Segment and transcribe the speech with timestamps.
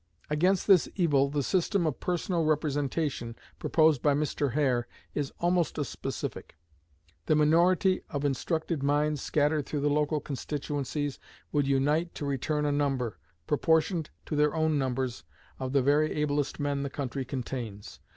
[0.31, 4.53] Against this evil the system of personal representation proposed by Mr.
[4.53, 6.55] Hare is almost a specific.
[7.27, 11.19] The minority of instructed minds scattered through the local constituencies
[11.51, 15.23] would unite to return a number, proportioned to their own numbers,
[15.59, 17.99] of the very ablest men the country contains.